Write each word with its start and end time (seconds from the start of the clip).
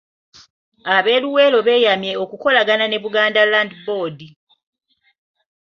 Ab'e 0.95 1.13
Luweero 1.23 1.59
beeyamye 1.67 2.11
okukolagana 2.23 2.85
ne 2.87 2.97
Buganda 3.03 3.41
Land 3.51 3.71
Board. 3.85 4.19